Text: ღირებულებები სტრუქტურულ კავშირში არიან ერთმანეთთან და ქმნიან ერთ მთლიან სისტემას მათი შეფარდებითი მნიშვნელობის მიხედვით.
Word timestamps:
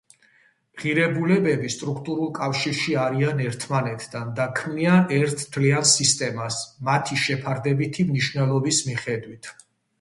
ღირებულებები 0.83 1.69
სტრუქტურულ 1.73 2.31
კავშირში 2.37 2.95
არიან 3.03 3.43
ერთმანეთთან 3.45 4.33
და 4.41 4.49
ქმნიან 4.61 5.15
ერთ 5.21 5.45
მთლიან 5.45 5.87
სისტემას 5.93 6.61
მათი 6.91 7.21
შეფარდებითი 7.29 8.11
მნიშვნელობის 8.13 8.85
მიხედვით. 8.93 9.57